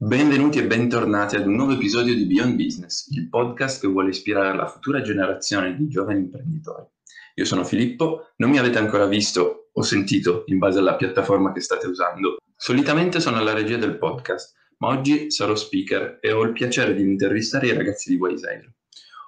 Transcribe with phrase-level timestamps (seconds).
[0.00, 4.56] Benvenuti e bentornati ad un nuovo episodio di Beyond Business, il podcast che vuole ispirare
[4.56, 6.86] la futura generazione di giovani imprenditori.
[7.34, 11.58] Io sono Filippo, non mi avete ancora visto o sentito in base alla piattaforma che
[11.58, 12.36] state usando.
[12.54, 17.02] Solitamente sono alla regia del podcast, ma oggi sarò speaker e ho il piacere di
[17.02, 18.72] intervistare i ragazzi di Wiseair.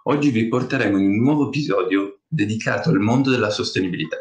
[0.04, 4.18] Oggi vi porteremo in un nuovo episodio dedicato al mondo della sostenibilità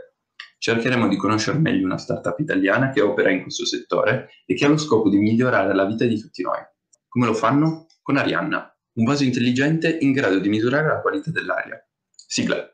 [0.60, 4.68] cercheremo di conoscere meglio una startup italiana che opera in questo settore e che ha
[4.68, 6.60] lo scopo di migliorare la vita di tutti noi.
[7.08, 7.88] Come lo fanno?
[8.02, 11.82] Con Arianna, un vaso intelligente in grado di misurare la qualità dell'aria.
[12.14, 12.72] Sigla.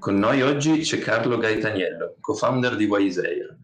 [0.00, 3.56] Con noi oggi c'è Carlo Gaetaniello, co-founder di Wiseair.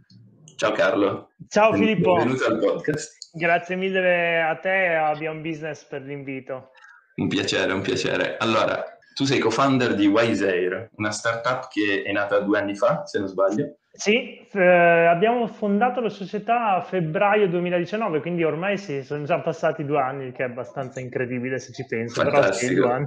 [0.56, 1.30] Ciao Carlo.
[1.48, 2.14] Ciao Filippo.
[2.14, 3.19] Benvenuto al podcast.
[3.32, 6.70] Grazie mille a te e a Beyond Business per l'invito.
[7.16, 8.36] Un piacere, un piacere.
[8.38, 8.84] Allora,
[9.14, 13.28] tu sei co-founder di Wiseair, una startup che è nata due anni fa, se non
[13.28, 13.76] sbaglio.
[13.92, 19.84] Sì, eh, abbiamo fondato la società a febbraio 2019, quindi ormai sì, sono già passati
[19.84, 22.22] due anni, che è abbastanza incredibile se ci penso.
[22.22, 22.86] Fantastico.
[22.86, 22.98] Però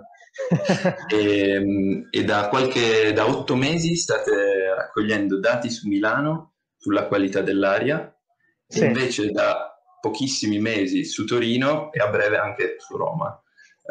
[1.08, 7.08] sì, e, ehm, e da, qualche, da otto mesi state raccogliendo dati su Milano sulla
[7.08, 8.14] qualità dell'aria,
[8.68, 8.86] sì.
[8.86, 9.62] invece da
[10.04, 13.42] pochissimi mesi su Torino e a breve anche su Roma.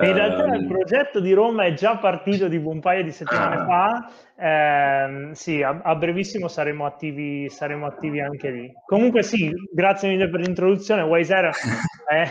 [0.02, 3.56] In realtà um, il progetto di Roma è già partito di un paio di settimane
[3.56, 3.64] ah.
[3.64, 8.72] fa, eh, sì, a, a, brevissimo saremo attivi, saremo attivi anche lì.
[8.84, 11.50] Comunque sì, grazie mille per l'introduzione, Wiser
[12.08, 12.30] è,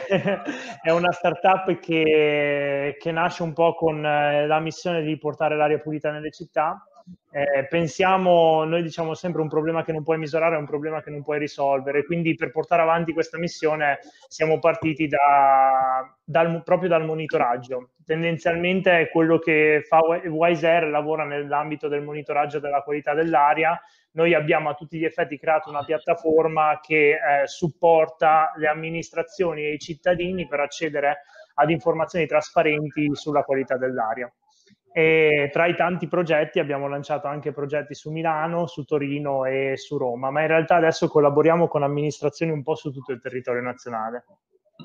[0.83, 5.79] è, una startup che, che nasce un po' con eh, la missione di portare l'aria
[5.79, 6.85] pulita nelle città
[7.31, 11.09] eh, pensiamo, noi diciamo sempre un problema che non puoi misurare è un problema che
[11.09, 17.05] non puoi risolvere, quindi per portare avanti questa missione siamo partiti da, dal, proprio dal
[17.05, 17.91] monitoraggio.
[18.05, 23.79] Tendenzialmente quello che fa Wiser, lavora nell'ambito del monitoraggio della qualità dell'aria.
[24.13, 29.73] Noi abbiamo a tutti gli effetti creato una piattaforma che eh, supporta le amministrazioni e
[29.73, 31.19] i cittadini per accedere
[31.53, 34.31] ad informazioni trasparenti sulla qualità dell'aria.
[34.93, 39.97] E tra i tanti progetti abbiamo lanciato anche progetti su Milano, su Torino e su
[39.97, 44.25] Roma, ma in realtà adesso collaboriamo con amministrazioni un po' su tutto il territorio nazionale.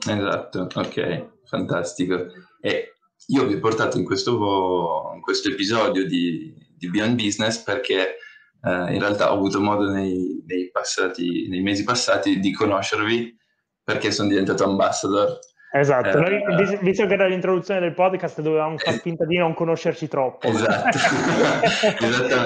[0.09, 2.27] Esatto, ok, fantastico.
[2.61, 2.93] E
[3.29, 8.17] io vi ho portato in questo, in questo episodio di, di, Beyond Business perché
[8.63, 13.35] eh, in realtà ho avuto modo nei, nei, passati, nei mesi passati di conoscervi
[13.83, 15.39] perché sono diventato ambassador
[15.73, 20.09] Esatto, eh, noi, visto che era l'introduzione del podcast dovevamo far finta di non conoscerci
[20.09, 20.47] troppo.
[20.47, 20.97] Esatto,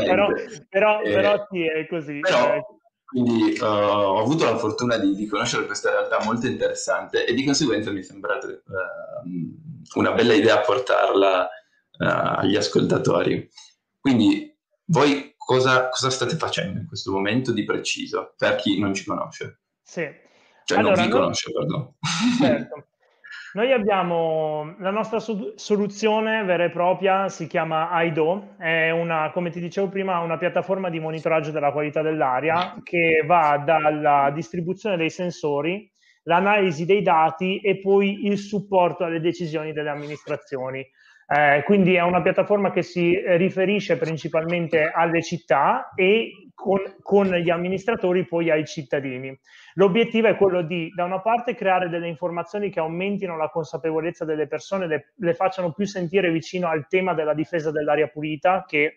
[0.05, 0.29] però,
[0.69, 2.19] però, eh, però, sì, è così.
[2.21, 2.65] Però, eh.
[3.05, 7.45] quindi uh, ho avuto la fortuna di, di, conoscere questa realtà molto interessante e di
[7.45, 12.05] conseguenza mi è sembrata uh, una bella idea portarla uh,
[12.39, 13.49] agli ascoltatori.
[14.01, 14.57] Quindi
[14.87, 19.61] voi cosa, cosa, state facendo in questo momento di preciso, per chi non ci conosce?
[19.83, 20.09] Sì.
[20.65, 21.21] Cioè allora, non vi noi...
[21.21, 21.97] conosce, perdono.
[22.39, 22.85] Certo.
[23.53, 29.59] Noi abbiamo la nostra soluzione vera e propria, si chiama IDO, è una, come ti
[29.59, 35.91] dicevo prima, una piattaforma di monitoraggio della qualità dell'aria che va dalla distribuzione dei sensori,
[36.25, 40.89] l'analisi dei dati e poi il supporto alle decisioni delle amministrazioni.
[41.27, 47.49] Eh, quindi è una piattaforma che si riferisce principalmente alle città e con, con, gli
[47.49, 49.37] amministratori poi ai cittadini.
[49.75, 54.47] L'obiettivo è quello di, da una parte, creare delle informazioni che aumentino la consapevolezza delle
[54.47, 58.97] persone, le, le facciano più sentire vicino al tema della difesa dell'aria pulita, che eh,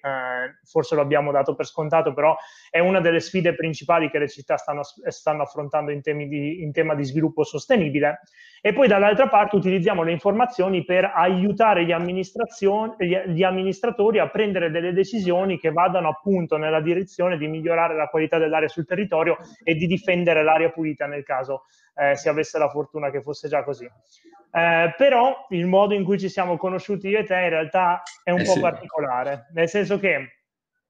[0.66, 2.36] forse lo abbiamo dato per scontato, però
[2.70, 6.96] è una delle sfide principali che le città stanno, stanno affrontando in, di, in tema
[6.96, 8.20] di sviluppo sostenibile
[8.66, 14.72] e poi dall'altra parte utilizziamo le informazioni per aiutare gli, gli, gli amministratori a prendere
[14.72, 19.76] delle decisioni che vadano appunto nella direzione di migliorare la qualità dell'aria sul territorio e
[19.76, 21.66] di difendere l'aria pulita nel caso
[21.96, 23.86] eh, si avesse la fortuna che fosse già così.
[23.86, 28.32] Eh, però il modo in cui ci siamo conosciuti io e te in realtà è
[28.32, 28.60] un eh po' sì.
[28.60, 30.40] particolare, nel senso che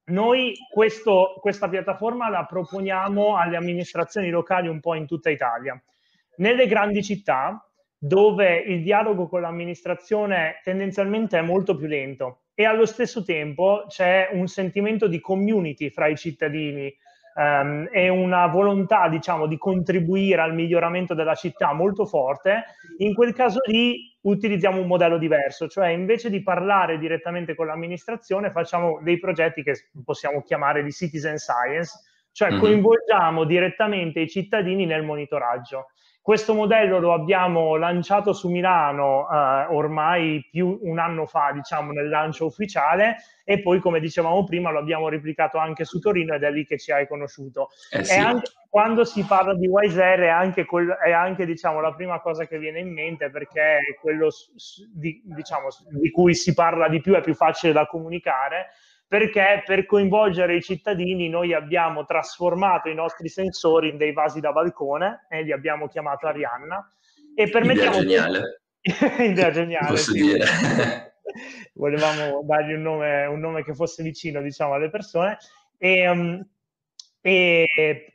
[0.06, 5.82] noi questo, questa piattaforma la proponiamo alle amministrazioni locali un po' in tutta Italia.
[6.38, 7.66] Nelle grandi città,
[7.98, 14.30] dove il dialogo con l'amministrazione tendenzialmente è molto più lento e allo stesso tempo c'è
[14.32, 16.94] un sentimento di community fra i cittadini
[17.36, 22.64] um, e una volontà, diciamo, di contribuire al miglioramento della città molto forte,
[22.98, 28.52] in quel caso lì utilizziamo un modello diverso, cioè invece di parlare direttamente con l'amministrazione
[28.52, 32.00] facciamo dei progetti che possiamo chiamare di citizen science,
[32.32, 32.60] cioè mm-hmm.
[32.60, 35.88] coinvolgiamo direttamente i cittadini nel monitoraggio
[36.24, 42.08] Questo modello lo abbiamo lanciato su Milano eh, ormai più un anno fa, diciamo, nel
[42.08, 46.50] lancio ufficiale e poi, come dicevamo prima, lo abbiamo replicato anche su Torino ed è
[46.50, 47.72] lì che ci hai conosciuto.
[47.92, 48.18] Eh sì.
[48.18, 52.48] anche, quando si parla di Wiser è anche, quel, è anche diciamo, la prima cosa
[52.48, 54.30] che viene in mente perché è quello
[54.94, 58.70] di, diciamo, di cui si parla di più, è più facile da comunicare
[59.14, 64.52] perché per coinvolgere i cittadini noi abbiamo trasformato i nostri sensori in dei vasi da
[64.52, 66.92] balcone e li abbiamo chiamato Arianna
[67.36, 68.02] e permettiamo...
[68.02, 68.62] Idea geniale.
[69.24, 69.88] Idea geniale.
[69.88, 70.20] Posso sì.
[70.20, 70.46] dire.
[71.76, 75.38] Volevamo dargli un nome, un nome, che fosse vicino, diciamo, alle persone
[75.78, 76.44] e, um,
[77.22, 77.68] e,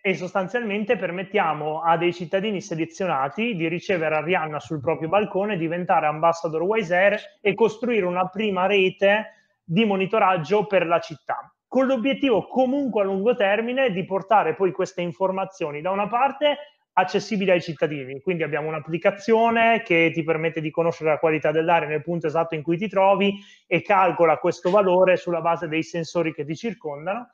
[0.03, 6.63] e, sostanzialmente permettiamo a dei cittadini selezionati di ricevere Arianna sul proprio balcone, diventare ambassador
[6.63, 9.35] Wise e costruire una prima rete
[9.71, 15.03] di monitoraggio per la città, con l'obiettivo comunque a lungo termine di portare poi queste
[15.03, 16.57] informazioni da una parte
[16.95, 18.23] accessibili ai cittadini.
[18.23, 22.63] Quindi abbiamo un'applicazione che ti permette di conoscere la qualità dell'aria nel punto esatto in
[22.63, 27.29] cui ti trovi e calcola questo valore sulla base dei sensori che ti circondano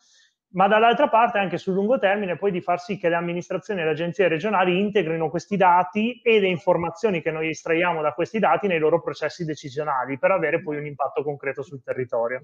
[0.54, 3.84] ma dall'altra parte anche sul lungo termine poi di far sì che le amministrazioni e
[3.84, 8.66] le agenzie regionali integrino questi dati e le informazioni che noi estraiamo da questi dati
[8.66, 12.42] nei loro processi decisionali per avere poi un impatto concreto sul territorio.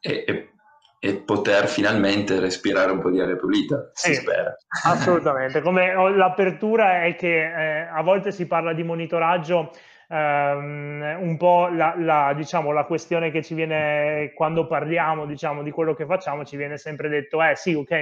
[0.00, 0.50] E, e,
[0.98, 4.54] e poter finalmente respirare un po' di aria pulita, si spera.
[4.84, 9.72] Assolutamente, come l'apertura è che eh, a volte si parla di monitoraggio
[10.12, 15.70] Um, un po' la, la, diciamo, la, questione che ci viene quando parliamo diciamo, di
[15.70, 17.92] quello che facciamo, ci viene sempre detto, eh sì, ok,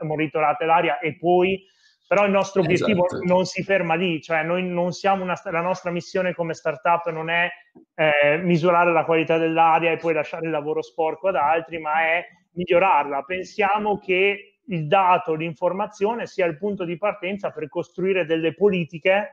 [0.00, 1.62] monitorate l'aria e poi,
[2.08, 3.24] però il nostro obiettivo esatto.
[3.24, 7.28] non si ferma lì, cioè noi non siamo una, la nostra missione come startup non
[7.28, 7.50] è
[7.94, 12.24] eh, misurare la qualità dell'aria e poi lasciare il lavoro sporco ad altri, ma è
[12.52, 13.24] migliorarla.
[13.24, 19.32] Pensiamo che il dato, l'informazione sia il punto di partenza per costruire delle politiche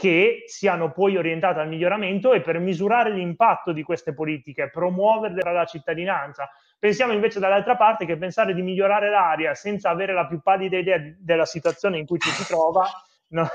[0.00, 5.52] che siano poi orientate al miglioramento e per misurare l'impatto di queste politiche, promuoverle tra
[5.52, 6.48] la cittadinanza.
[6.78, 10.96] Pensiamo invece dall'altra parte che pensare di migliorare l'aria senza avere la più pallida idea
[11.18, 12.88] della situazione in cui ci si trova
[13.28, 13.46] no,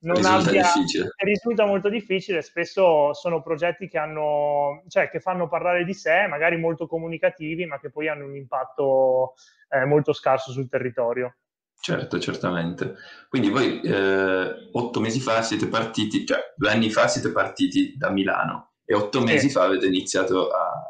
[0.00, 1.14] non risulta abbia, difficile.
[1.16, 2.42] risulta molto difficile.
[2.42, 7.80] Spesso sono progetti che, hanno, cioè, che fanno parlare di sé, magari molto comunicativi, ma
[7.80, 9.32] che poi hanno un impatto
[9.70, 11.36] eh, molto scarso sul territorio.
[11.86, 12.96] Certo, certamente.
[13.28, 18.10] Quindi voi eh, otto mesi fa siete partiti, cioè due anni fa siete partiti da
[18.10, 20.82] Milano e otto mesi fa avete iniziato a,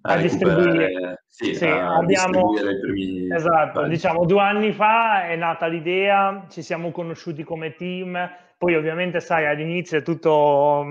[0.00, 3.32] a, a distribuire, sì, sì, a abbiamo, distribuire i primi...
[3.32, 3.94] Esatto, pagini.
[3.94, 8.28] diciamo due anni fa è nata l'idea, ci siamo conosciuti come team,
[8.58, 10.84] poi ovviamente sai all'inizio è tutto,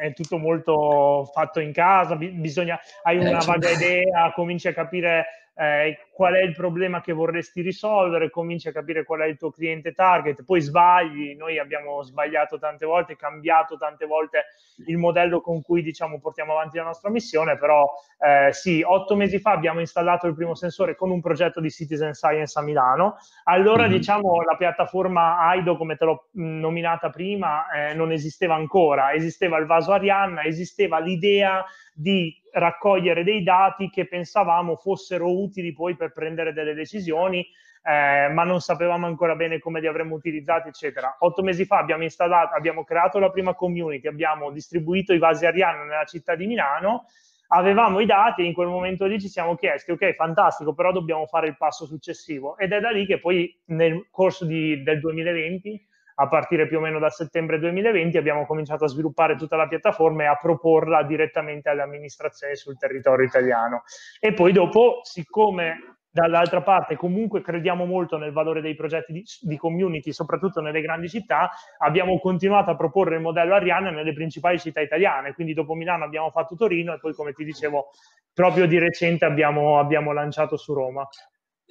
[0.00, 5.24] è tutto molto fatto in casa, bisogna, hai una eh, vaga idea, cominci a capire
[5.60, 9.50] eh, qual è il problema che vorresti risolvere, cominci a capire qual è il tuo
[9.50, 14.44] cliente target, poi sbagli, noi abbiamo sbagliato tante volte, cambiato tante volte
[14.86, 19.40] il modello con cui diciamo portiamo avanti la nostra missione, però eh, sì, otto mesi
[19.40, 23.82] fa abbiamo installato il primo sensore con un progetto di Citizen Science a Milano, allora
[23.82, 23.96] mm-hmm.
[23.96, 29.66] diciamo la piattaforma AIDO come te l'ho nominata prima eh, non esisteva ancora, esisteva il
[29.66, 36.52] vaso Arianna, esisteva l'idea di raccogliere dei dati che pensavamo fossero utili poi per prendere
[36.52, 37.46] delle decisioni,
[37.82, 41.16] eh, ma non sapevamo ancora bene come li avremmo utilizzati, eccetera.
[41.20, 45.84] Otto mesi fa abbiamo installato, abbiamo creato la prima community, abbiamo distribuito i vasi Ariano
[45.84, 47.06] nella città di Milano,
[47.48, 51.26] avevamo i dati e in quel momento lì ci siamo chiesti, ok, fantastico, però dobbiamo
[51.26, 52.58] fare il passo successivo.
[52.58, 55.87] Ed è da lì che poi nel corso di, del 2020
[56.20, 60.24] a partire più o meno da settembre 2020 abbiamo cominciato a sviluppare tutta la piattaforma
[60.24, 63.82] e a proporla direttamente alle amministrazioni sul territorio italiano.
[64.18, 69.56] E poi dopo, siccome dall'altra parte comunque crediamo molto nel valore dei progetti di, di,
[69.56, 74.80] community, soprattutto nelle grandi città, abbiamo continuato a proporre il modello Ariane nelle principali città
[74.80, 77.90] italiane, quindi dopo Milano abbiamo fatto Torino e poi come ti dicevo
[78.32, 81.06] proprio di recente abbiamo, abbiamo lanciato su Roma.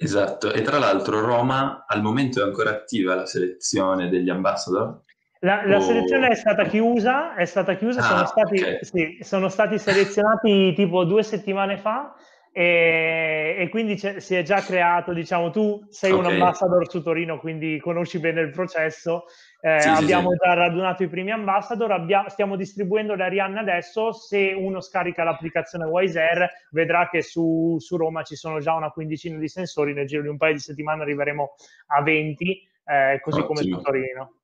[0.00, 5.00] Esatto, e tra l'altro Roma al momento è ancora attiva la selezione degli ambassador?
[5.40, 5.80] La, la o...
[5.80, 8.78] selezione è stata chiusa, è stata chiusa, ah, sono, stati, okay.
[8.82, 12.14] sì, sono stati selezionati tipo due settimane fa
[12.58, 16.24] e, e quindi si è già creato, diciamo, tu sei okay.
[16.24, 19.26] un ambassador su Torino, quindi conosci bene il processo
[19.60, 24.12] eh, sì, abbiamo sì, già radunato i primi ambassador, abbia, stiamo distribuendo le Arianne adesso.
[24.12, 29.38] Se uno scarica l'applicazione Wiser, vedrà che su, su, Roma ci sono già una quindicina
[29.38, 29.94] di sensori.
[29.94, 31.54] Nel giro di un paio di settimane arriveremo
[31.86, 33.46] a 20, eh, così ottimo.
[33.46, 34.34] come su Torino.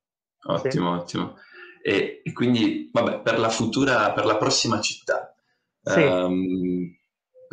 [0.47, 1.35] Ottimo, ottimo.
[1.81, 5.35] E, e, quindi, vabbè, per la futura, per la prossima città,
[5.83, 6.95] um,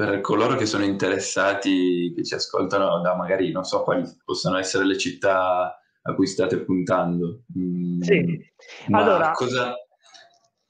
[0.04, 4.84] per coloro che sono interessati, che ci ascoltano da magari, non so quali possono essere
[4.84, 7.44] le città a cui state puntando.
[7.56, 8.52] Mm, sì.
[8.90, 9.76] allora, cosa,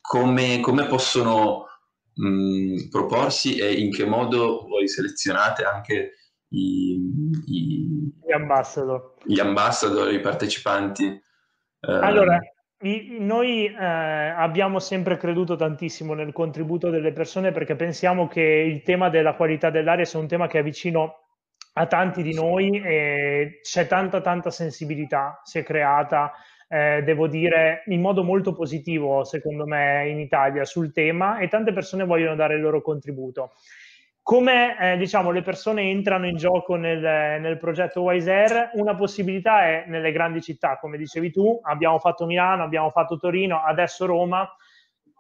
[0.02, 1.64] come, come, possono
[2.12, 6.12] mh, mm, proporsi e in che modo voi selezionate anche
[6.48, 7.00] i,
[7.46, 11.06] i, gli ambassador, gli ambassador, i partecipanti?
[11.06, 12.38] Eh, allora,
[12.82, 19.08] noi eh, abbiamo sempre creduto tantissimo nel contributo delle persone perché pensiamo che il tema
[19.08, 21.18] della qualità dell'aria sia un tema che è vicino
[21.74, 26.32] a tanti di noi e c'è tanta tanta sensibilità, si è creata,
[26.68, 31.72] eh, devo dire, in modo molto positivo secondo me in Italia sul tema e tante
[31.72, 33.52] persone vogliono dare il loro contributo.
[34.32, 36.98] Come eh, diciamo, le persone entrano in gioco nel,
[37.38, 42.62] nel progetto Wise Una possibilità è nelle grandi città, come dicevi tu, abbiamo fatto Milano,
[42.62, 44.48] abbiamo fatto Torino, adesso Roma.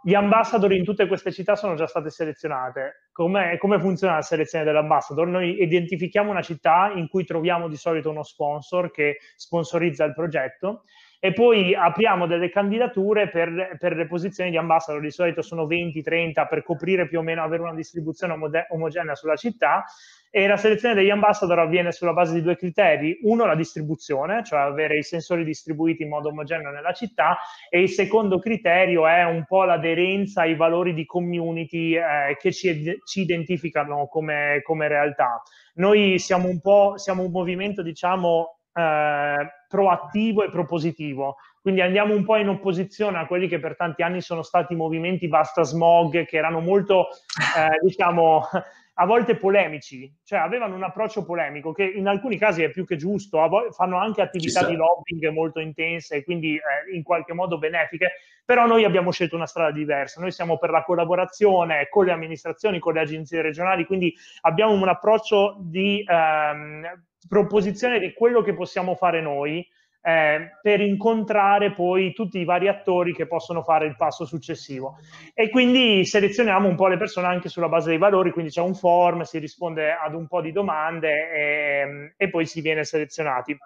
[0.02, 3.10] Gli ambassador in tutte queste città sono già state selezionate.
[3.12, 5.26] Come, come funziona la selezione dell'ambassador?
[5.26, 10.84] Noi identifichiamo una città in cui troviamo di solito uno sponsor che sponsorizza il progetto
[11.24, 16.48] e poi apriamo delle candidature per, per, le posizioni di ambassador, di solito sono 20-30
[16.48, 19.84] per coprire più o meno, avere una distribuzione omode- omogenea sulla città.
[20.32, 24.62] E la selezione degli ambassador avviene sulla base di due criteri, uno la distribuzione, cioè
[24.62, 27.38] avere i sensori distribuiti in modo omogeneo nella città.
[27.70, 32.98] E il secondo criterio è un po' l'aderenza ai valori di community eh, che ci,
[33.04, 35.40] ci identificano come, come realtà.
[35.74, 41.36] Noi siamo un po' siamo un movimento, diciamo, eh, proattivo e propositivo.
[41.60, 45.28] Quindi andiamo un po' in opposizione a quelli che per tanti anni sono stati movimenti
[45.28, 47.08] basta smog, che erano molto,
[47.56, 48.48] eh, diciamo,
[48.94, 52.96] a volte polemici, cioè avevano un approccio polemico che in alcuni casi è più che
[52.96, 58.12] giusto, fanno anche attività di lobbying molto intense e quindi eh, in qualche modo benefiche,
[58.44, 62.78] però noi abbiamo scelto una strada diversa, noi siamo per la collaborazione con le amministrazioni,
[62.78, 66.84] con le agenzie regionali, quindi abbiamo un approccio di ehm,
[67.28, 69.66] proposizione di quello che possiamo fare noi
[70.04, 74.96] eh, per incontrare poi tutti i vari attori che possono fare il passo successivo.
[75.32, 78.74] E quindi selezioniamo un po' le persone anche sulla base dei valori, quindi c'è un
[78.74, 83.56] form, si risponde ad un po' di domande e, e poi si viene selezionati.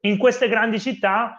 [0.00, 1.38] In queste grandi città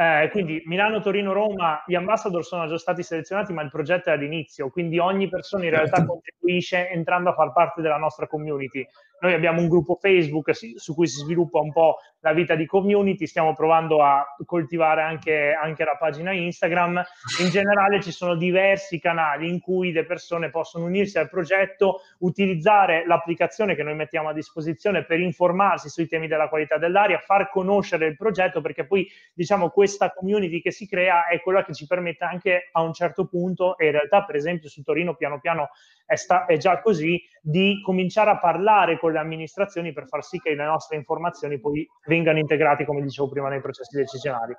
[0.00, 4.12] eh, quindi Milano, Torino, Roma, gli ambassador sono già stati selezionati, ma il progetto è
[4.12, 6.12] all'inizio, quindi ogni persona in realtà certo.
[6.12, 8.86] contribuisce entrando a far parte della nostra community.
[9.20, 13.26] Noi abbiamo un gruppo Facebook su cui si sviluppa un po' la vita di community,
[13.26, 17.02] stiamo provando a coltivare anche, anche, la pagina Instagram.
[17.40, 23.06] In generale ci sono diversi canali in cui le persone possono unirsi al progetto, utilizzare
[23.06, 28.06] l'applicazione che noi mettiamo a disposizione per informarsi sui temi della qualità dell'aria, far conoscere
[28.06, 32.24] il progetto, perché poi diciamo questa community che si crea è quella che ci permette
[32.24, 35.70] anche a un certo punto, e in realtà per esempio su Torino piano piano
[36.04, 40.38] è, sta, è già così, di cominciare a parlare con le amministrazioni per far sì
[40.38, 44.54] che le nostre informazioni poi vengano integrate, come dicevo prima, nei processi decisionali.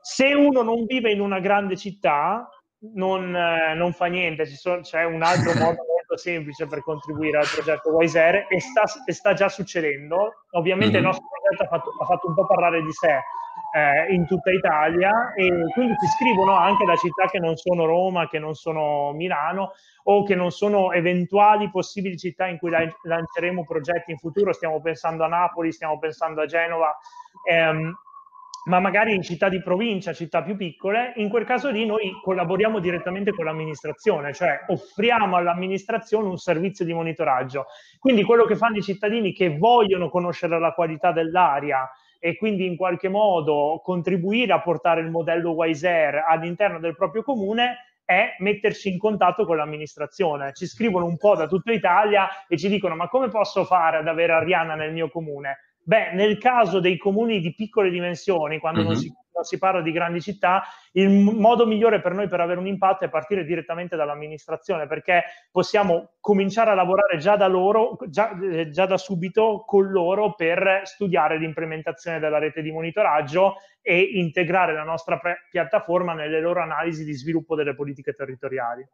[0.00, 2.48] Se uno non vive in una grande città,
[2.94, 7.48] non, eh, non fa niente, sono, c'è un altro modo molto semplice per contribuire al
[7.52, 10.44] progetto Wiser e sta, e sta già succedendo.
[10.52, 11.04] Ovviamente mm-hmm.
[11.04, 13.20] il nostro progetto ha fatto, ha fatto un po' parlare di sé
[13.78, 18.28] eh, in tutta Italia e quindi si scrivono anche da città che non sono Roma,
[18.28, 19.72] che non sono Milano
[20.04, 24.52] o che non sono eventuali possibili città in cui lanceremo progetti in futuro.
[24.52, 26.96] Stiamo pensando a Napoli, stiamo pensando a Genova.
[27.48, 27.94] Ehm,
[28.64, 32.80] ma magari in città di provincia, città più piccole, in quel caso lì noi collaboriamo
[32.80, 37.66] direttamente con l'amministrazione, cioè offriamo all'amministrazione un servizio di monitoraggio.
[37.98, 42.76] Quindi quello che fanno i cittadini che vogliono conoscere la qualità dell'aria e quindi in
[42.76, 48.90] qualche modo contribuire a portare il modello Wise Air all'interno del proprio comune è metterci
[48.90, 50.52] in contatto con l'amministrazione.
[50.54, 54.08] Ci scrivono un po' da tutta Italia e ci dicono ma come posso fare ad
[54.08, 55.58] avere Ariana nel mio comune?
[55.82, 58.88] Beh, nel caso dei comuni di piccole dimensioni, quando mm-hmm.
[58.88, 62.66] non, si, si, parla di grandi città, il modo migliore per noi per avere un
[62.66, 68.70] impatto è partire direttamente dall'amministrazione, perché possiamo cominciare a lavorare già da loro, già, eh,
[68.70, 74.84] già da subito con loro per studiare l'implementazione della rete di monitoraggio e integrare la
[74.84, 78.86] nostra pre- piattaforma nelle loro analisi di sviluppo delle politiche territoriali.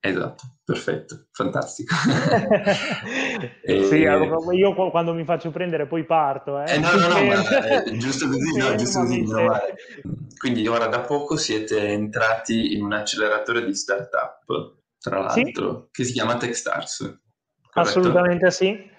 [0.00, 1.94] Esatto, perfetto, fantastico.
[3.62, 3.84] e...
[3.84, 6.60] Sì, io quando mi faccio prendere poi parto.
[6.60, 6.74] Eh.
[6.74, 9.58] Eh, no, no, no, ma, eh, giusto così, no, giusto così no,
[10.38, 15.88] Quindi ora da poco siete entrati in un acceleratore di startup, tra l'altro, sì?
[15.90, 16.98] che si chiama Techstars.
[16.98, 17.98] Corretto?
[17.98, 18.94] Assolutamente sì.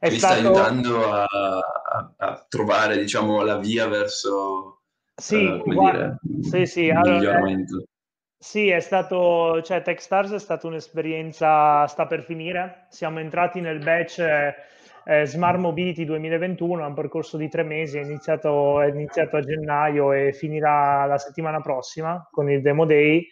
[0.00, 0.34] È che stato...
[0.34, 4.82] sta aiutando a, a, a, trovare, diciamo, la via verso...
[5.14, 6.90] Sì, uh, guarda, dire, sì, sì.
[6.90, 7.40] Allora,
[8.40, 14.20] sì, è stato, cioè Techstars è stata un'esperienza, sta per finire, siamo entrati nel batch
[14.20, 19.40] eh, Smart Mobility 2021, è un percorso di tre mesi, è iniziato, è iniziato a
[19.40, 23.28] gennaio e finirà la settimana prossima con il Demo Day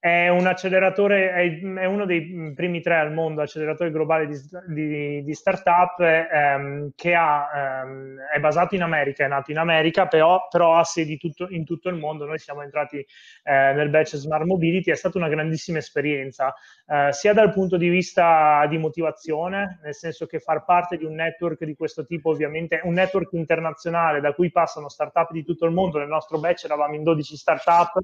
[0.00, 4.38] è un acceleratore, è, uno dei primi tre al mondo acceleratori globali di,
[4.68, 10.06] di, di startup ehm, che ha, ehm, è basato in America, è nato in America,
[10.06, 12.26] però, però ha sedi tutto, in tutto il mondo.
[12.26, 16.54] Noi siamo entrati eh, nel batch Smart Mobility, è stata una grandissima esperienza,
[16.86, 21.14] eh, sia dal punto di vista di motivazione, nel senso che far parte di un
[21.14, 25.72] network di questo tipo, ovviamente, un network internazionale da cui passano startup di tutto il
[25.72, 25.98] mondo.
[25.98, 27.98] Nel nostro batch eravamo in 12 startup,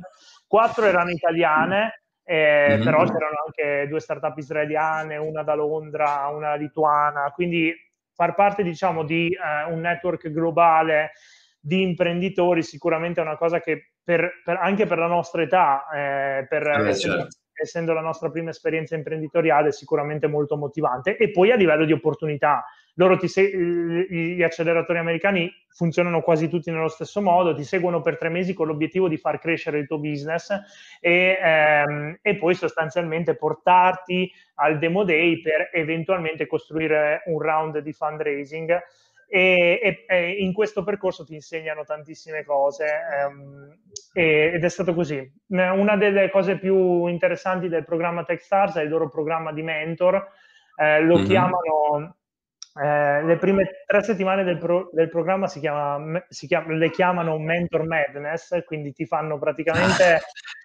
[0.55, 2.85] 4 erano italiane eh, mm-hmm.
[2.85, 7.75] però c'erano anche due startup israeliane, una da Londra, una lituana, quindi
[8.15, 11.11] far parte diciamo di eh, un network globale
[11.59, 16.47] di imprenditori sicuramente è una cosa che per, per, anche per la nostra età, eh,
[16.49, 17.37] per, eh, essendo, certo.
[17.53, 21.93] essendo la nostra prima esperienza imprenditoriale, è sicuramente molto motivante e poi a livello di
[21.93, 28.01] opportunità loro ti se- gli acceleratori americani funzionano quasi tutti nello stesso modo, ti seguono
[28.01, 30.51] per tre mesi con l'obiettivo di far crescere il tuo business
[31.01, 37.93] e, ehm, e poi sostanzialmente portarti al demo day per eventualmente costruire un round di
[37.93, 38.79] fundraising.
[39.27, 43.79] E, e, e, in questo percorso ti insegnano tantissime cose ehm,
[44.13, 45.29] ed è stato così.
[45.49, 50.25] Una delle cose più interessanti del programma Techstars è il loro programma di mentor,
[50.77, 51.27] eh, lo mm-hmm.
[51.27, 52.17] chiamano
[52.77, 57.39] eh, le prime tre settimane del, pro, del programma si chiama, si chiama, le chiamano
[57.39, 60.21] Mentor Madness, quindi ti fanno praticamente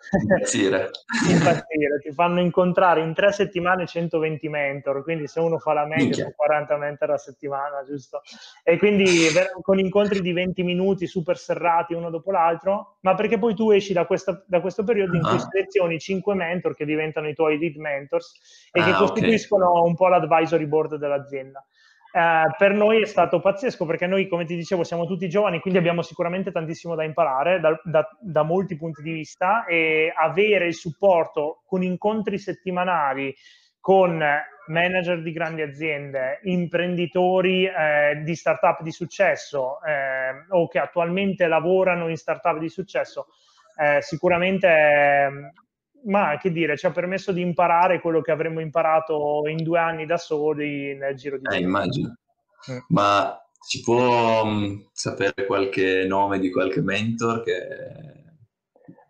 [0.19, 0.89] impazzire.
[1.29, 6.13] impazzire, ti fanno incontrare in tre settimane 120 mentor, quindi se uno fa la media
[6.13, 8.21] sono 40 mentor a settimana, giusto?
[8.63, 9.27] E quindi
[9.61, 13.93] con incontri di 20 minuti super serrati uno dopo l'altro, ma perché poi tu esci
[13.93, 15.47] da, questa, da questo periodo in cui ah.
[15.47, 19.87] selezioni 5 mentor che diventano i tuoi lead mentors e ah, che costituiscono okay.
[19.87, 21.63] un po' l'advisory board dell'azienda.
[22.11, 25.79] Eh, per noi è stato pazzesco perché noi, come ti dicevo, siamo tutti giovani, quindi
[25.79, 30.73] abbiamo sicuramente tantissimo da imparare da, da, da molti punti di vista e avere il
[30.73, 33.35] supporto con incontri settimanali
[33.79, 34.23] con
[34.67, 42.09] manager di grandi aziende, imprenditori eh, di startup di successo eh, o che attualmente lavorano
[42.09, 43.27] in startup di successo,
[43.77, 45.53] eh, sicuramente
[46.05, 50.05] ma che dire, ci ha permesso di imparare quello che avremmo imparato in due anni
[50.05, 51.43] da soli nel giro di...
[51.53, 52.17] Eh, immagino.
[52.71, 52.77] Mm.
[52.89, 57.57] Ma si può um, sapere qualche nome di qualche mentor che...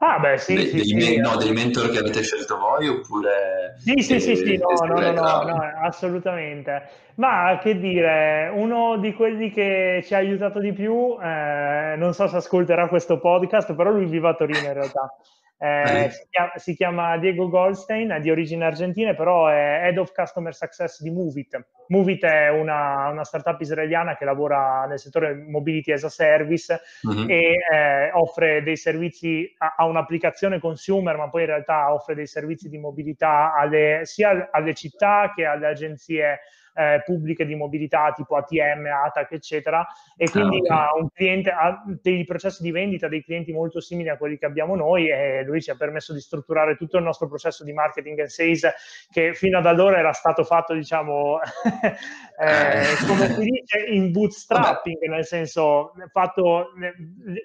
[0.02, 2.88] Ah, beh, sì, De, sì, dei, sì, me- no, dei mentor che avete scelto voi
[2.88, 3.76] oppure...
[3.80, 6.90] Sì, sì, sì, sì, no, no, no, no, no, assolutamente.
[7.16, 12.28] Ma che dire, uno di quelli che ci ha aiutato di più, eh, non so
[12.28, 15.14] se ascolterà questo podcast, però lui vive a Torino in realtà.
[15.62, 20.14] Eh, si, chiama, si, chiama, Diego Goldstein, è di origine argentina, però è Head of
[20.14, 21.60] Customer Success di Movit.
[21.88, 27.28] Movit è una, una startup israeliana che lavora nel settore mobility as a service uh-huh.
[27.28, 32.70] e eh, offre dei servizi, ha, un'applicazione consumer, ma poi in realtà offre dei servizi
[32.70, 36.40] di mobilità alle, sia alle città che alle agenzie
[36.80, 40.78] eh, pubbliche di mobilità tipo ATM, ATAC, eccetera, e ah, quindi ah, okay.
[40.78, 44.46] ha un cliente, ha dei processi di vendita dei clienti molto simili a quelli che
[44.46, 48.22] abbiamo noi e lui ci ha permesso di strutturare tutto il nostro processo di marketing
[48.22, 48.66] e sales
[49.12, 51.40] che fino ad allora era stato fatto, diciamo,
[52.40, 56.70] eh, come si dice, in bootstrapping, nel senso fatto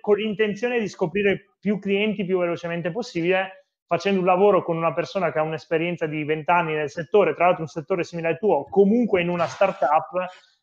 [0.01, 5.33] con l'intenzione di scoprire più clienti più velocemente possibile facendo un lavoro con una persona
[5.33, 8.65] che ha un'esperienza di 20 anni nel settore, tra l'altro un settore simile al tuo,
[8.69, 10.11] comunque in una startup,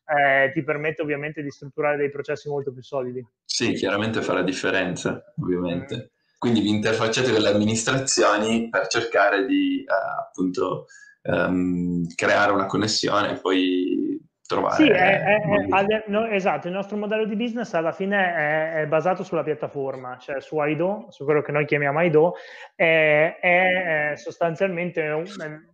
[0.04, 3.24] eh, ti permette ovviamente di strutturare dei processi molto più solidi.
[3.44, 6.12] Sì, chiaramente fa la differenza, ovviamente.
[6.38, 10.86] Quindi vi interfacciate con le amministrazioni per cercare di eh, appunto
[11.22, 13.91] um, creare una connessione e poi
[14.46, 14.74] trovare.
[14.74, 19.22] Sì, è, è, è, no, esatto, il nostro modello di business alla fine è, basato
[19.22, 22.34] sulla piattaforma, cioè su Aido, su quello che noi chiamiamo Aido,
[22.74, 25.24] è, sostanzialmente,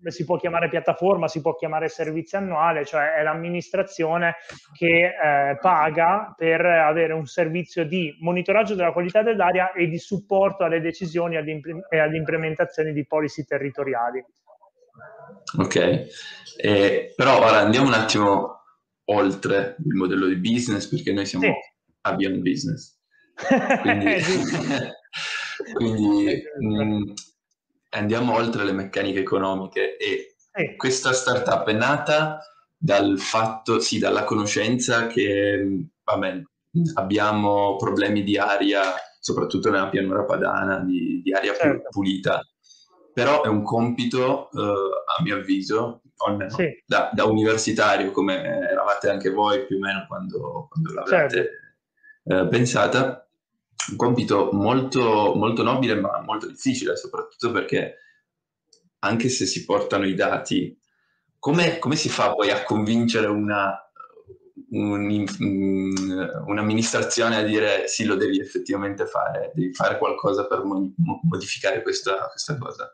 [0.07, 4.37] si può chiamare piattaforma, si può chiamare servizio annuale, cioè è l'amministrazione
[4.77, 10.65] che eh, paga per avere un servizio di monitoraggio della qualità dell'aria e di supporto
[10.65, 14.25] alle decisioni e alle implementazioni di policy territoriali.
[15.59, 16.07] Ok,
[16.57, 18.58] eh, però ora andiamo un attimo
[19.11, 21.53] oltre il modello di business perché noi siamo sì.
[22.03, 22.97] a Beyond Business.
[23.83, 24.17] Quindi,
[25.75, 27.03] quindi mh, mm,
[27.91, 30.77] andiamo oltre le meccaniche economiche e sì.
[30.77, 32.39] questa startup è nata
[32.77, 36.43] dal fatto, sì, dalla conoscenza che vabbè,
[36.95, 41.89] abbiamo problemi di aria, soprattutto nella pianura padana, di, di aria certo.
[41.91, 42.41] pulita.
[43.13, 46.03] Però è un compito, eh, a mio avviso,
[46.49, 46.83] sì.
[46.85, 51.63] da, da, universitario, come eravate anche voi più o meno quando, quando l'avete
[52.25, 52.35] certo.
[52.35, 53.29] eh, pensata,
[53.91, 57.97] un compito molto, molto nobile ma molto difficile, soprattutto perché
[59.01, 60.77] anche se si portano i dati,
[61.39, 63.73] come, come si fa poi a convincere una,
[64.71, 65.25] un,
[66.47, 72.59] un'amministrazione a dire sì, lo devi effettivamente fare, devi fare qualcosa per modificare questa, questa
[72.59, 72.93] cosa?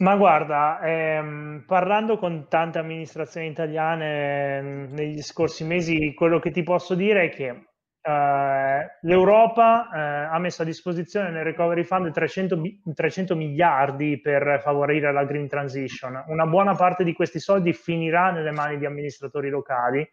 [0.00, 6.62] Ma guarda, ehm, parlando con tante amministrazioni italiane ehm, negli scorsi mesi, quello che ti
[6.62, 7.46] posso dire è che
[8.00, 12.58] eh, l'Europa eh, ha messo a disposizione nel Recovery Fund 300,
[12.94, 16.24] 300, miliardi per favorire la green transition.
[16.28, 20.08] Una buona parte di questi soldi finirà nelle mani di amministratori locali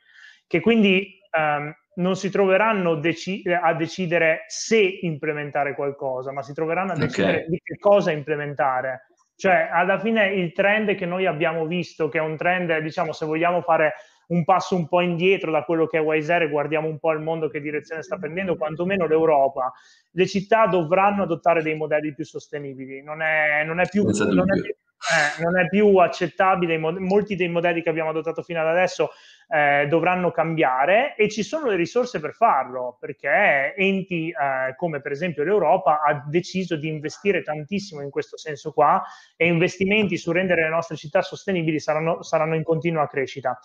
[0.48, 6.92] che quindi ehm, non si troveranno deci- a decidere se implementare qualcosa, ma si troveranno
[6.92, 7.50] a decidere okay.
[7.50, 9.07] di che cosa implementare.
[9.38, 13.24] Cioè, alla fine il trend che noi abbiamo visto, che è un trend, diciamo, se
[13.28, 13.94] vogliamo fare
[14.30, 17.20] un passo un po' indietro da quello che è Wiser e guardiamo un po' il
[17.20, 19.72] mondo che direzione sta prendendo, quantomeno l'Europa,
[20.10, 23.04] le città dovranno adottare dei modelli più sostenibili.
[23.04, 27.82] Non è, non è, più, non è, eh, non è più accettabile, molti dei modelli
[27.82, 29.12] che abbiamo adottato fino ad adesso
[29.48, 35.12] eh, dovranno cambiare e ci sono le risorse per farlo, perché enti eh, come per
[35.12, 39.04] esempio l'Europa ha deciso di investire tantissimo in questo senso qua
[39.36, 43.58] e investimenti su rendere le nostre città sostenibili saranno, saranno in continua crescita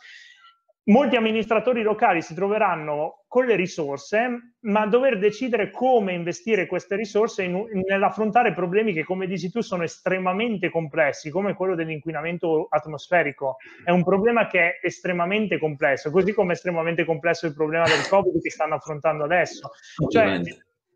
[0.84, 7.44] molti amministratori locali si troveranno con le risorse, ma dover decidere come investire queste risorse
[7.44, 13.56] in, nell'affrontare problemi che, come dici tu, sono estremamente complessi, come quello dell'inquinamento atmosferico.
[13.84, 18.06] È un problema che è estremamente complesso, così come è estremamente complesso il problema del
[18.08, 19.70] Covid che stanno affrontando adesso.
[20.10, 20.40] Cioè,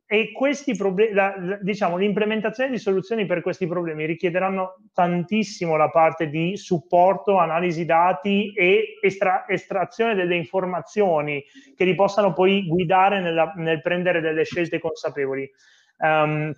[0.08, 1.12] e questi problemi,
[1.62, 8.52] diciamo, l'implementazione di soluzioni per questi problemi richiederanno tantissimo la parte di supporto, analisi dati
[8.52, 14.78] e estra, estrazione delle informazioni che li possano poi guidare nella, nel prendere delle scelte
[14.78, 15.50] consapevoli.
[15.98, 16.52] Um,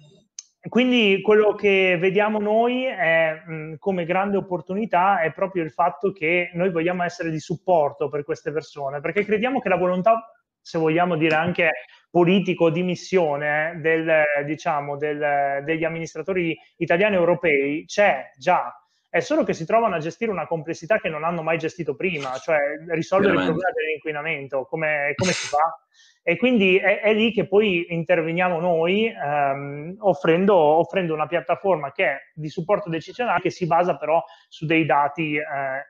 [0.68, 6.50] quindi quello che vediamo noi è, mh, come grande opportunità è proprio il fatto che
[6.52, 10.30] noi vogliamo essere di supporto per queste persone, perché crediamo che la volontà,
[10.60, 11.70] se vogliamo dire anche
[12.10, 18.72] politico di missione del, diciamo, del, degli amministratori italiani e europei c'è già,
[19.10, 22.36] è solo che si trovano a gestire una complessità che non hanno mai gestito prima,
[22.36, 23.52] cioè risolvere Veramente.
[23.52, 25.82] il problema dell'inquinamento, come, come si fa?
[26.22, 32.04] E quindi è, è, lì che poi interveniamo noi ehm, offrendo, offrendo, una piattaforma che
[32.04, 35.42] è di supporto decisionale che si basa però su dei dati, eh,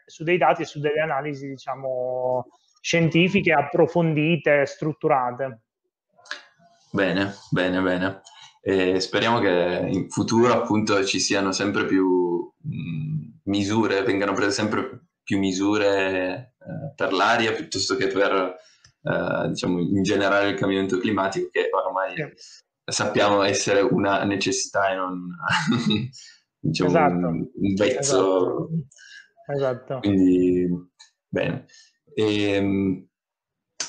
[0.07, 2.47] su dei dati e su delle analisi diciamo,
[2.81, 5.63] scientifiche approfondite, strutturate.
[6.91, 8.21] Bene, bene, bene.
[8.61, 12.07] E speriamo che in futuro appunto ci siano sempre più
[12.63, 18.57] mh, misure, vengano prese sempre più misure eh, per l'aria piuttosto che per
[19.03, 22.25] eh, diciamo in generale il cambiamento climatico che ormai sì.
[22.85, 25.29] sappiamo essere una necessità e non
[26.59, 27.15] diciamo esatto.
[27.15, 28.69] un, un vezzo.
[29.47, 29.55] Esatto.
[29.55, 29.99] esatto.
[30.01, 30.69] Quindi
[31.29, 31.67] bene.
[32.15, 33.09] E, ehm,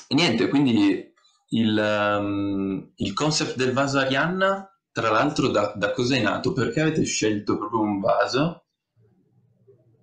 [0.08, 1.09] e niente, quindi
[1.50, 6.52] il, um, il concept del vaso Arianna, tra l'altro, da, da cosa è nato?
[6.52, 8.64] Perché avete scelto proprio un vaso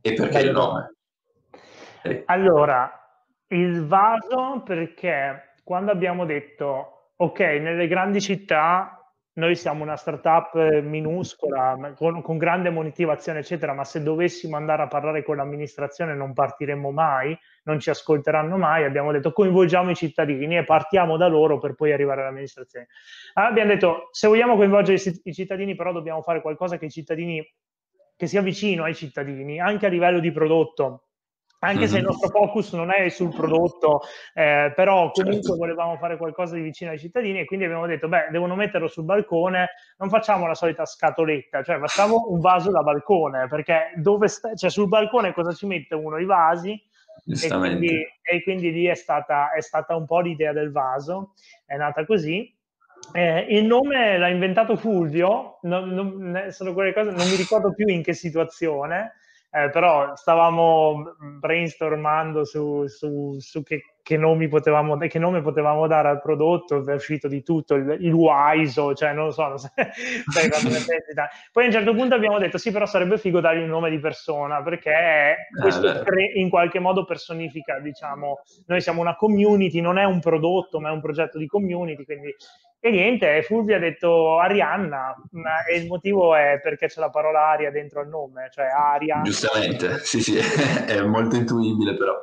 [0.01, 0.95] e perché il nome?
[2.03, 2.23] Eh.
[2.27, 2.91] Allora,
[3.47, 8.96] il vaso perché quando abbiamo detto, ok, nelle grandi città
[9.38, 14.88] noi siamo una startup minuscola, con, con, grande motivazione, eccetera, ma se dovessimo andare a
[14.88, 18.84] parlare con l'amministrazione non partiremmo mai, non ci ascolteranno mai.
[18.84, 22.88] Abbiamo detto coinvolgiamo i cittadini e partiamo da loro per poi arrivare all'amministrazione.
[23.34, 27.45] Allora abbiamo detto se vogliamo coinvolgere i cittadini, però dobbiamo fare qualcosa che cittadini
[28.15, 31.07] che sia vicino ai cittadini, anche a livello di prodotto
[31.60, 31.88] anche mm-hmm.
[31.89, 32.10] se il mhm.
[32.10, 34.02] nostro focus non è sul prodotto,
[34.34, 35.56] eh, però comunque certo.
[35.58, 39.06] volevamo fare qualcosa di vicino ai cittadini e quindi abbiamo detto, beh, devono metterlo sul
[39.06, 44.54] balcone, non facciamo la solita scatoletta, cioè facciamo un vaso da balcone, perché dove sta,
[44.54, 46.17] cioè sul balcone cosa ci mette uno?
[46.20, 46.80] I vasi,
[47.26, 51.34] e quindi, e quindi, lì è stata, è stata un po' l'idea del vaso,
[51.65, 52.54] è nata così.
[53.13, 57.88] Eh, il nome l'ha inventato Fulvio, non, non, sono quelle cose, non mi ricordo più
[57.88, 59.13] in che situazione,
[59.49, 66.10] eh, però stavamo brainstormando su, su, su che, che, nomi potevamo, che nome potevamo dare
[66.10, 69.69] al prodotto, è uscito di tutto, il, il Wiso, cioè non lo so, non so
[71.51, 73.99] poi a un certo punto abbiamo detto sì, però sarebbe figo dargli un nome di
[73.99, 76.03] persona, perché eh, questo
[76.36, 80.91] in qualche modo personifica, diciamo, noi siamo una community, non è un prodotto, ma è
[80.91, 82.36] un progetto di community, quindi
[82.80, 85.16] E niente, Fulvio ha detto Arianna,
[85.68, 89.22] e il motivo è perché c'è la parola aria dentro al nome, cioè aria.
[89.24, 90.38] Giustamente, sì, sì,
[90.86, 92.13] è molto intuibile però.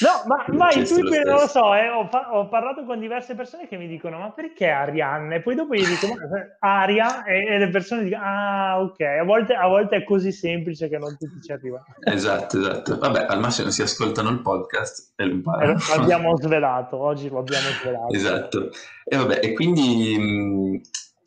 [0.00, 1.88] No, ma, ma intuibile non lo so, eh.
[1.88, 5.36] ho, fa- ho, parlato con diverse persone che mi dicono ma perché Arianna?
[5.36, 6.24] E poi dopo gli dico ma,
[6.58, 10.88] aria e, e, le persone dicono ah ok, a volte, a volte, è così semplice
[10.88, 11.84] che non tutti ci arrivano.
[12.00, 12.98] Esatto, esatto.
[12.98, 15.72] Vabbè, al massimo si ascoltano il podcast e lo imparano.
[15.72, 18.14] Eh, l'abbiamo svelato, oggi lo abbiamo svelato.
[18.14, 18.70] Esatto.
[19.06, 19.93] E vabbè, e quindi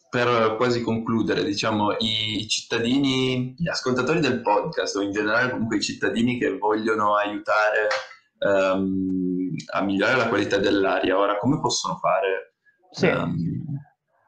[0.10, 5.82] per quasi concludere, diciamo, i cittadini, gli ascoltatori del podcast o in generale comunque i
[5.82, 7.88] cittadini che vogliono aiutare
[8.39, 12.56] um, a migliorare la qualità dell'aria, ora come possono fare?
[12.91, 13.08] Sì.
[13.08, 13.65] Um...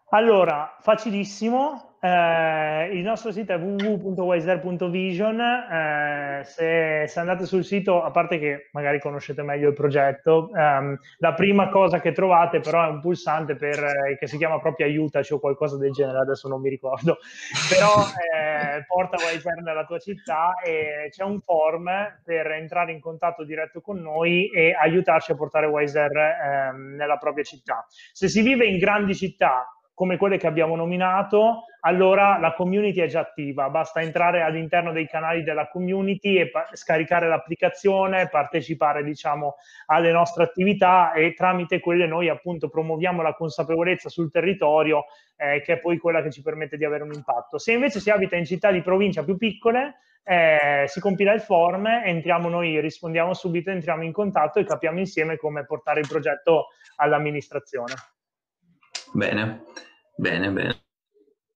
[0.09, 5.39] Allora, facilissimo, eh, il nostro sito è www.wiser.vision.
[5.39, 10.97] Eh, se, se, andate sul sito, a parte che magari conoscete meglio il progetto, ehm,
[11.17, 14.85] la prima cosa che trovate però è un pulsante per, eh, che si chiama proprio
[14.85, 17.17] aiutaci o qualcosa del genere, adesso non mi ricordo,
[17.69, 21.89] però eh, porta Wiser nella tua città e c'è un form
[22.23, 27.43] per entrare in contatto diretto con noi e aiutarci a portare Wiser ehm, nella propria
[27.43, 27.85] città.
[27.89, 29.67] Se si vive in grandi città,
[29.99, 35.05] come quelle che abbiamo nominato, allora la community è già attiva, basta entrare all'interno dei
[35.05, 39.55] canali della community e scaricare l'applicazione, partecipare diciamo
[39.87, 45.03] alle nostre attività e tramite quelle noi appunto promuoviamo la consapevolezza sul territorio
[45.35, 47.57] eh, che è poi quella che ci permette di avere un impatto.
[47.57, 51.87] Se invece si abita in città di provincia più piccole, eh, si compila il form,
[51.87, 57.95] entriamo noi, rispondiamo subito, entriamo in contatto e capiamo insieme come portare il progetto all'amministrazione.
[59.11, 59.63] Bene.
[60.19, 60.83] Bene, bene.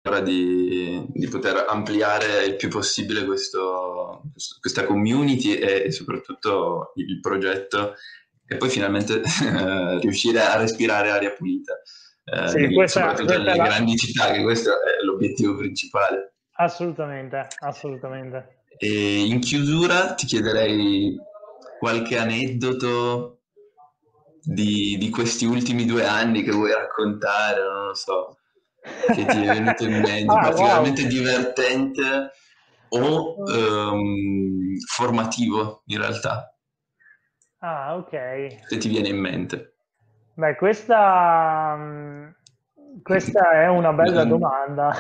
[0.03, 4.23] Ora di, di, poter ampliare il più possibile questo,
[4.61, 7.95] questa community e, soprattutto il progetto
[8.47, 11.73] e poi finalmente eh, riuscire a respirare aria pulita.
[12.23, 13.65] Eh, sì, questa, soprattutto nelle la...
[13.65, 16.35] grandi città, che questo è l'obiettivo principale.
[16.57, 18.65] Assolutamente, assolutamente.
[18.77, 21.17] E in chiusura ti chiederei
[21.79, 23.41] qualche aneddoto
[24.43, 28.35] di, di questi ultimi due anni che vuoi raccontare, non lo so
[29.07, 31.11] che ti è venuto in mente, ah, particolarmente wow.
[31.11, 32.31] divertente
[32.89, 36.55] o um, formativo in realtà?
[37.59, 38.67] Ah, ok.
[38.67, 39.75] Se ti viene in mente.
[40.35, 42.29] Beh, questa, mm,
[43.03, 44.93] questa è una bella domanda.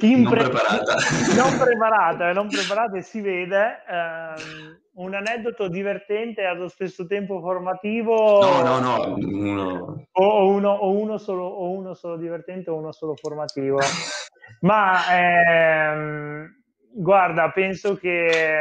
[0.00, 0.94] non preparata.
[1.36, 3.82] non preparata, non preparata e si vede.
[3.88, 8.40] Um, un aneddoto divertente e allo stesso tempo formativo?
[8.40, 9.14] No, no, no.
[9.14, 10.06] Uno...
[10.12, 13.78] O, uno, o, uno solo, o uno solo divertente o uno solo formativo.
[14.60, 18.60] Ma ehm, guarda, penso che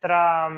[0.00, 0.48] tra,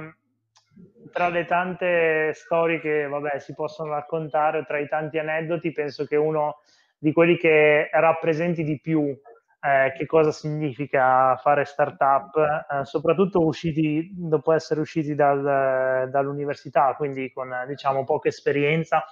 [1.12, 6.16] tra le tante storie che vabbè, si possono raccontare, tra i tanti aneddoti, penso che
[6.16, 6.60] uno
[7.00, 9.18] di quelli che rappresenti di più
[9.62, 17.32] eh, che cosa significa fare startup, eh, soprattutto usciti, dopo essere usciti dal, dall'università, quindi
[17.32, 19.04] con diciamo poca esperienza.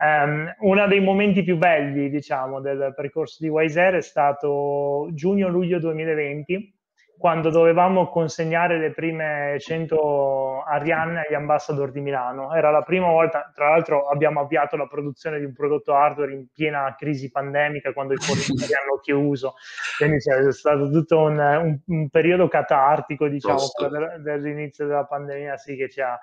[0.00, 6.77] Um, uno dei momenti più belli, diciamo, del percorso di Wiser è stato giugno-luglio 2020,
[7.18, 12.54] quando dovevamo consegnare le prime 100 Ariane agli ambassador di Milano.
[12.54, 16.46] Era la prima volta, tra l'altro abbiamo avviato la produzione di un prodotto hardware in
[16.52, 19.54] piena crisi pandemica, quando i fornitori hanno chiuso,
[19.98, 23.58] quindi c'è stato tutto un, un, un periodo catartico, diciamo,
[24.22, 26.16] dell'inizio della pandemia, sì, che, ci ha,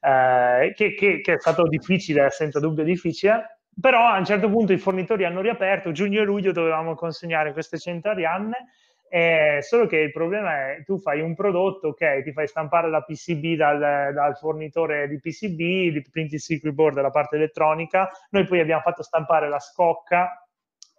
[0.00, 4.72] eh, che, che, che è stato difficile, senza dubbio difficile, però a un certo punto
[4.72, 8.68] i fornitori hanno riaperto, giugno e luglio dovevamo consegnare queste 100 Arianne,
[9.12, 13.02] eh, solo che il problema è tu fai un prodotto, ok, ti fai stampare la
[13.02, 18.60] PCB dal, dal fornitore di PCB, di printed circuit board, la parte elettronica, noi poi
[18.60, 20.46] abbiamo fatto stampare la scocca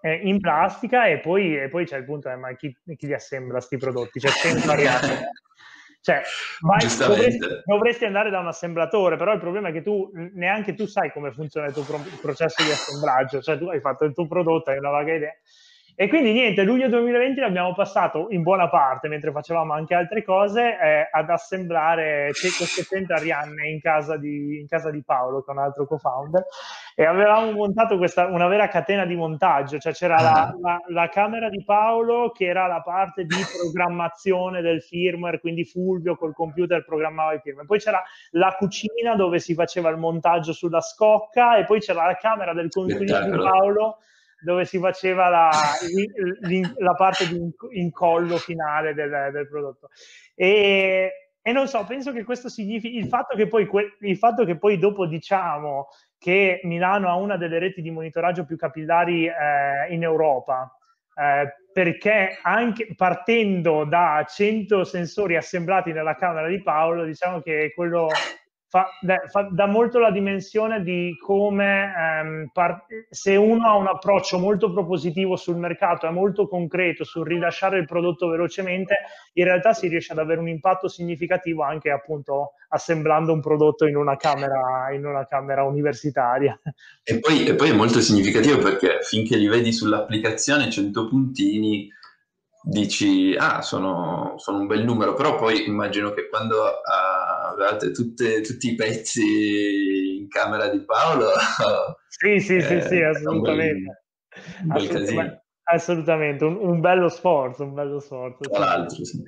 [0.01, 3.13] eh, in plastica e poi, e poi, c'è il punto, eh, ma chi, chi li
[3.13, 4.19] assembla questi prodotti?
[4.65, 5.07] Variato.
[6.01, 6.21] Cioè,
[6.61, 10.85] vai, dovresti, dovresti, andare da un assemblatore, però il problema è che tu neanche tu
[10.85, 14.27] sai come funziona il tuo pro- processo di assemblaggio, cioè tu hai fatto il tuo
[14.27, 15.33] prodotto, hai una vaga idea,
[15.95, 20.77] e quindi niente, luglio 2020 l'abbiamo passato in buona parte, mentre facevamo anche altre cose,
[20.79, 25.53] eh, ad assemblare queste 100 Arianne in casa, di, in casa di Paolo, che è
[25.53, 26.43] un altro co-founder,
[26.95, 30.55] e avevamo montato questa, una vera catena di montaggio, cioè c'era la, ah.
[30.61, 36.15] la, la, camera di Paolo che era la parte di programmazione del firmware, quindi Fulvio
[36.15, 38.01] col computer programmava il firmware, poi c'era
[38.31, 42.69] la cucina dove si faceva il montaggio sulla scocca e poi c'era la camera del
[42.69, 43.97] consiglio di Paolo
[44.43, 45.49] dove si faceva la,
[46.77, 47.39] la parte di
[47.79, 49.89] incollo finale del, del prodotto.
[50.35, 53.67] E, e, non so, penso che questo significhi il fatto che poi,
[54.15, 59.25] fatto che poi dopo diciamo che Milano ha una delle reti di monitoraggio più capillari
[59.25, 60.75] eh, in Europa.
[61.13, 68.09] Eh, perché anche partendo da 100 sensori assemblati nella camera di Paolo, diciamo che quello
[68.71, 68.87] fa,
[69.29, 74.71] fa, dà molto la dimensione di come ehm, par- se uno ha un approccio molto
[74.71, 78.95] propositivo sul mercato, è molto concreto sul rilasciare il prodotto velocemente,
[79.33, 83.97] in realtà si riesce ad avere un impatto significativo anche appunto assemblando un prodotto in
[83.97, 86.57] una camera, in una camera universitaria.
[87.03, 91.89] E poi, e poi è molto significativo perché finché li vedi sull'applicazione 100 puntini
[92.63, 98.41] dici ah sono, sono, un bel numero però poi immagino che quando uh, avevate tutte,
[98.41, 101.29] tutti i pezzi in camera di Paolo.
[102.21, 104.03] Sì sì eh, sì sì assolutamente.
[104.61, 106.43] un bel, un assolutamente, assolutamente.
[106.43, 109.23] Un, un, bello sforzo un bello sforzo tra l'altro sì.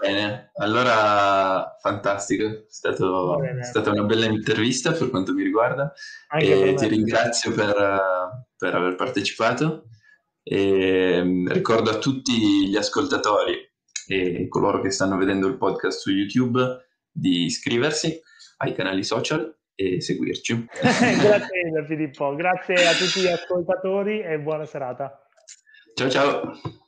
[0.00, 5.92] bene allora fantastico è, stato, è, stata una bella intervista per quanto mi riguarda.
[6.36, 7.74] E ti ringrazio per,
[8.56, 9.84] per aver partecipato.
[10.42, 13.56] E mm, ricordo a tutti gli ascoltatori
[14.06, 16.60] e coloro che stanno vedendo il podcast su YouTube
[17.14, 18.20] di iscriversi
[18.58, 20.66] ai canali social e seguirci.
[20.74, 25.26] grazie Filippo, grazie a tutti gli ascoltatori e buona serata.
[25.94, 26.82] Ciao ciao.